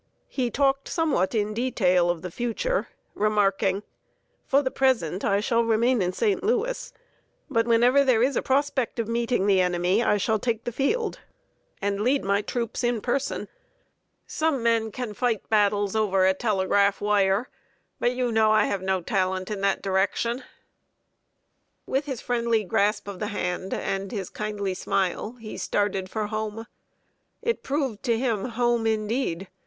[0.29, 3.83] He talked somewhat in detail of the future, remarking,
[4.47, 6.43] "For the present, I shall remain in St.
[6.43, 6.91] Louis;
[7.51, 11.19] but whenever there is a prospect of meeting the enemy, I shall take the field,
[11.83, 13.47] and lead my troops in person.
[14.25, 17.47] Some men can fight battles over a telegraph wire,
[17.99, 20.41] but you know I have no talent in that direction."
[21.85, 26.65] With his friendly grasp of the hand, and his kindly smile, he started for home.
[27.43, 29.47] It proved to him Home indeed.